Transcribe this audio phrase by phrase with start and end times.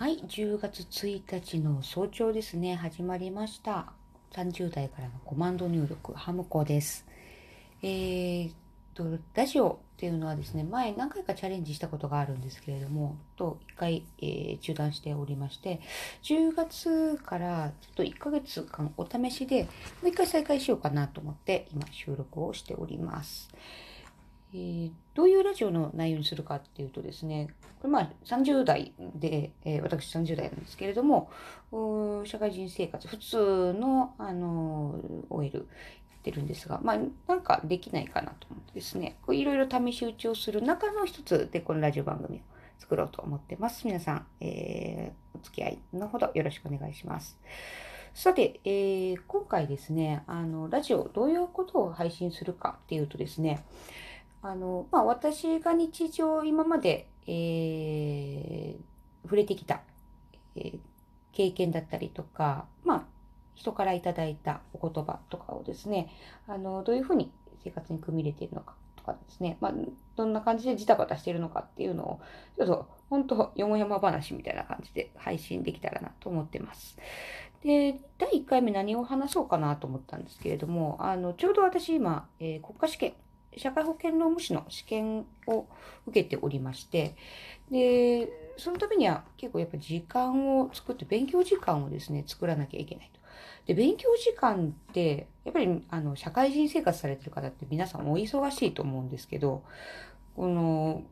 [0.00, 3.92] はい、10月1日の早朝ですね、始まりました。
[4.32, 7.04] 30代からのコマンド入力、ハムコです。
[7.82, 8.54] えーっ
[8.94, 9.04] と、
[9.34, 15.80] ラジオっていうのはですね、前何回かチャレンジしたことがあるんですけれども、と1回、えー中断しておりまして、
[16.22, 19.68] 10月からちょっと1ヶ月間お試しで、も
[20.04, 23.50] う一回再開しようかなと思って、今収録をしております。
[24.52, 27.48] えーどういうラジオの内容にするかっていうとですね、
[27.82, 31.30] これまあ30代で、えー私30代なんですけれども、
[32.24, 35.60] 社会人生活、普通の、あのー OL や
[36.16, 42.40] ってるんですが、まあなんかできないかなと思ってですね、こういろいろ試し打ちをする中の一つでこのラジオ番組を
[42.78, 43.86] 作ろうと思ってます。
[43.86, 47.38] 皆さん、えーお付き合いのほどよろしくお願いします。
[48.14, 53.62] さて、えー今回ですね、あの、ラジオ、どういうことを配信するかっていうとですね、
[54.42, 58.90] あの、まあ、私が日常今まで、えー
[59.24, 59.82] 触れてきた、
[60.56, 60.80] えー
[61.32, 63.04] 経験だったりとか、まあ、
[63.54, 66.10] 人からいただいたお言葉とかをですね、
[66.48, 67.30] あの、どういうふうに
[67.62, 69.72] 生活に組み入れているのかとかですね、まあ、
[70.16, 72.20] どんな感じでジタバタしているのかっていうのを、
[72.58, 76.96] ちょっと、本当よもやま話みたいな感じで配信できたらなと思ってます。
[77.62, 83.14] で、第1回目何を話そうかなと思ったんですけれども、あの、ちょうど私今、えー国家試験、
[83.56, 85.66] 社会保険労務士の試験を
[86.06, 87.16] 受けておりまして、
[87.70, 93.20] で、そのためには結構やっぱ時間を作って、勉強時間をですね、作らなきゃいけないと。
[93.66, 99.64] で、勉強時間って、やっぱりあの、社会人生活されてる方って皆さんお忙しいと思うんですけど、
[100.36, 101.02] この、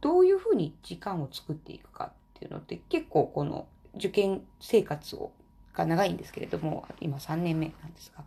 [0.00, 5.30] どういうふうに時間を作っていくかっていうのって結構この受験生活を
[5.74, 8.24] が長いんですけれども、今3年目なんですが、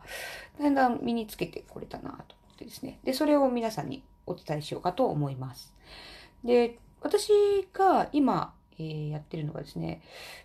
[0.60, 3.00] だんだん身につけてこれたなとてですね。
[3.04, 5.74] で、それを皆さんにお伝えしようかと思います。
[6.44, 7.30] で、私
[7.74, 10.02] が今、えーやってるのがですね、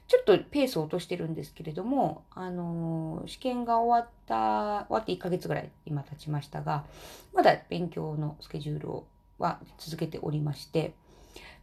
[0.06, 6.84] ちょっとペースを落としてるんですけれども、あのー試験が終わった、終わって1ヶ月ぐらい今経ちましたが、
[7.32, 9.06] まだ勉強のスケジュールを
[9.38, 10.94] は続けておりまして、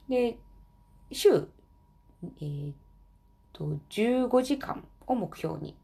[0.09, 0.37] で、
[1.11, 1.47] 週、
[2.41, 2.75] えーっ
[3.53, 5.75] と、15時間を目標に、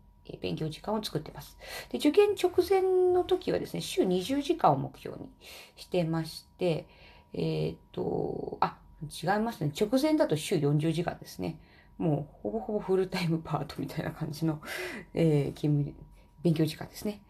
[0.42, 1.58] 勉強時間を作ってます。
[1.90, 2.82] で、受験直前
[3.14, 5.30] の時はですね、週20時間を目標に
[5.76, 6.88] してまして、
[7.34, 9.72] えーっと、あ、違いますね。
[9.80, 11.58] 直前だと週40時間ですね。
[11.98, 14.62] もう、ほぼほぼフルタイムパートみたいな感じの、
[15.14, 15.96] えー勤務、
[16.44, 17.22] 勉強時間ですね。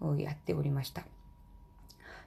[0.00, 1.04] をやっておりました。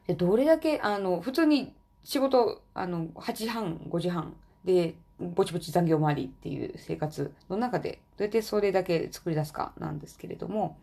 [0.07, 1.73] で、どれだけ、あの、普通に
[2.03, 4.35] 仕事、あの、8時半、5時半
[4.65, 10.77] で、ぼちぼち残業回りっていう生活の中で、どうやってそれだけ作り出すかなんですけれども、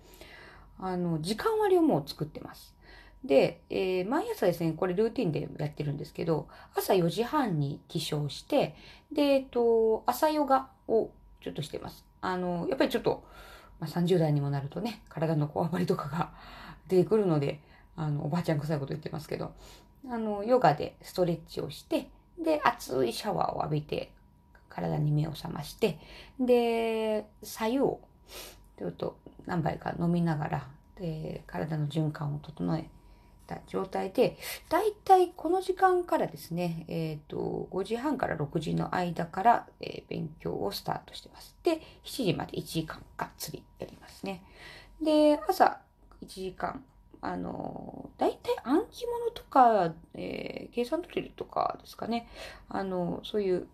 [0.79, 2.75] あの、時間割をもう作ってます。
[3.25, 8.77] で、えー毎朝ですね、これルーティンでやってるんですけど、朝4時半に起床して、
[9.13, 11.11] で、えっと、朝ヨガを
[11.43, 12.05] ちょっとしてます。
[12.21, 13.25] あの、やっぱりちょっと、
[13.81, 16.31] まあ、30代にもなるとね、体のこわばりとかが
[16.89, 17.61] 出てくるので、
[17.97, 19.53] あの、おばあちゃん臭いこと言ってますけど、
[20.09, 24.13] あの、ヨガでストレッチをして、で、熱いシャワーを浴びて、
[24.79, 25.99] 体に目を覚まして、
[26.39, 28.01] で、左右を
[28.79, 32.89] ちょっと何杯か飲みながら、で、体の循環を整え
[33.47, 34.37] た状態で、
[34.69, 41.57] だいたいこの時間からですね、えっ、と、5時半から6時の間から、えー勉強をスタートしてます。
[41.63, 44.45] で、7時まで1時間がっつりやりますね。
[45.03, 45.81] で、朝
[46.23, 46.85] 1時間、
[47.21, 52.29] あの、だいたい暗記物とか、えー計算ドリルとかですかね。
[52.69, 53.67] あの、そういう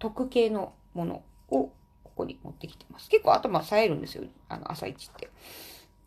[0.00, 1.66] 特系のものを
[2.04, 3.10] ここに持ってきてます。
[3.10, 4.24] 結構頭冴えるんですよ。
[4.48, 5.30] あの、朝一って。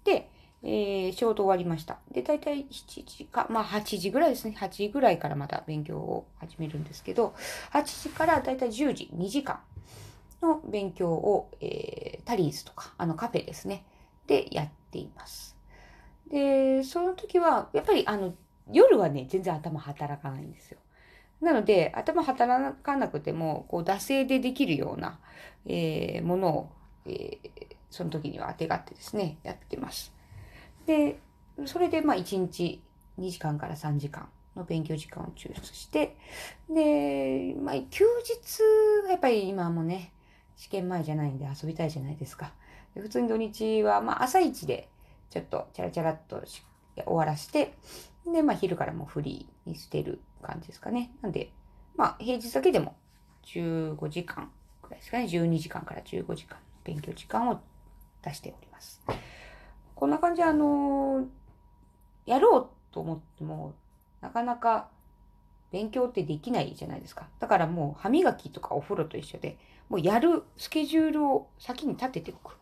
[0.03, 0.29] で、
[0.63, 1.99] えー仕事終わりました。
[2.11, 4.55] で、大体7時か、まあ8時ぐらいですね。
[4.57, 7.35] 8時ぐらいからまた勉強を始めるんですけど、
[7.71, 13.85] 8時から大体10時、2時間の勉強を、えータリーズとか、あのカフェですね。
[14.27, 15.55] で、やっています。
[16.29, 18.33] で、その時は、やっぱりあの、
[18.71, 20.79] 夜はね、全然頭働かないんですよ。
[21.43, 25.19] なので、頭働かなくても、こう、惰性でできるような、
[25.65, 26.69] えーものを、
[27.05, 30.11] えーその時にはあてがってですね、やってます。
[30.87, 31.19] で、
[31.65, 32.81] それで、まあ、1日
[33.19, 36.15] 2時間から3時間の勉強時間を抽出して、
[36.67, 40.11] で、まあ、休日、やっぱり今もね、
[40.55, 42.51] 試験前じゃないんで遊びたいじゃないですか。
[42.95, 44.89] で普通に土日は、まあ、朝一で、
[45.29, 47.73] ちょっと、チャラチャラっと終わらして、
[48.31, 51.11] で、まあ、昼からもうフリーにしてる感じですかね。
[51.21, 51.51] なんで、
[51.95, 52.95] まあ、平日だけでも
[53.45, 54.49] 15時間
[54.81, 55.25] くらいですかね。
[55.25, 57.61] 12時間から15時間勉強時間を
[58.23, 59.01] 出しております。
[59.95, 61.25] こんな感じで、あの
[62.25, 63.73] やろうと思っても、
[64.21, 64.89] なかなか
[65.71, 67.27] 勉強ってできないじゃないですか。
[67.39, 69.57] だからもう歯磨きとかお風呂と一緒で、
[69.89, 72.57] もうやるスケジュールを先に立てておく。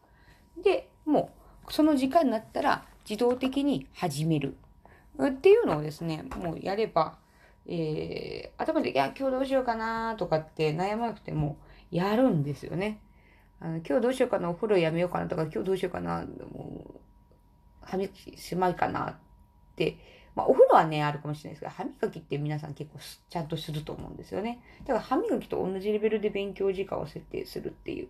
[0.64, 1.31] で、も
[1.68, 4.57] うその時間になったら自動的に始める。
[5.19, 7.18] っていうのをですね、もうやれば、
[7.68, 11.58] えー、頭で、いや、今日どうしようかなとかって悩まなくても、
[11.92, 13.02] やるんですよね。
[13.60, 17.00] あの今日どうしようかな、お風呂やめようかなとか、今日どうしようかな、もう、
[17.81, 19.16] 歯磨きしまいかなっ
[19.75, 19.98] て、
[20.34, 23.00] まあ、お風呂はね、あるかもしれないですけど、歯磨きって皆さん結構
[23.30, 24.62] ちゃんとすると思うんですよね。
[24.86, 28.07] だから歯磨きと同じレベルで勉強時間を設定するっていう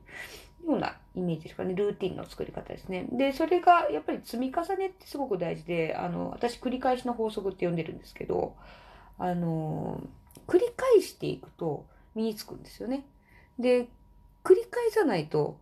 [0.66, 1.74] ようなイメージですかね。
[1.74, 3.08] ルーティンの作り方ですね。
[3.12, 8.56] で、それがやっぱり積み重ねってすごく大事で、あの、私繰り返しの法則って呼んでるんですけど、
[9.18, 10.02] あの、
[10.48, 11.86] 繰り返していくと
[12.16, 13.06] 身につくんですよね。
[13.60, 13.88] で、
[14.44, 15.58] 繰り返さないと、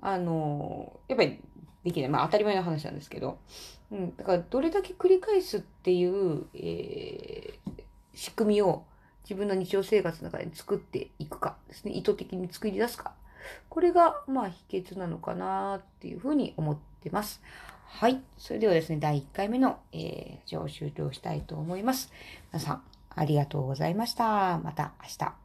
[0.00, 1.40] あの、やっぱり
[1.84, 2.10] できない。
[2.10, 3.38] まあ当たり前の話なんですけど、
[3.90, 7.82] うん、だからどれだけ繰り返すっていう、えー、
[8.14, 8.84] 仕組みを
[9.24, 11.92] 自分の日常生活の中で作っていくかですね。
[11.92, 13.14] 意図的に作り出すか。
[13.68, 17.42] これが、まあ、秘訣なのかなっていうふうに思ってます。
[17.86, 18.20] はい。
[18.38, 22.12] それではですね、第1回目の、えー、を終了したいと思います。
[22.52, 24.58] 皆さん、ありがとうございました。
[24.58, 25.43] また明日。